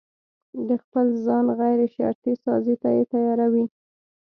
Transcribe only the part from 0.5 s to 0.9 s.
د